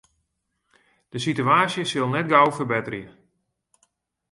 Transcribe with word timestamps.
De 1.11 1.19
sitewaasje 1.25 1.83
sil 1.89 2.07
net 2.13 2.27
gau 2.33 2.47
ferbetterje. 2.57 3.07